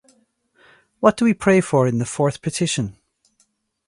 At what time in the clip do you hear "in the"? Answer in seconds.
1.85-2.07